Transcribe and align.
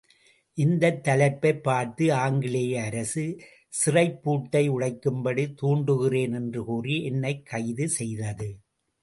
இந்தத் 0.57 1.03
தலைப்பைப் 1.03 1.63
பார்த்த 1.63 2.17
ஆங்கிலேய 2.17 2.83
அரசு, 2.83 3.37
சிறைப்பூட்டை 3.85 4.63
உடைக்கும்படி 4.69 5.45
தூண்டுகிறேன் 5.61 6.33
என்று 6.33 6.63
கூறி 6.65 7.03
என்னைக் 7.03 7.45
கைது 7.45 7.89
செய்தது. 7.89 8.49